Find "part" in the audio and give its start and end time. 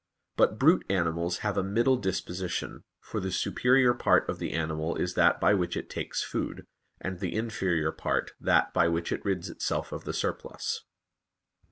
3.93-4.27, 7.91-8.31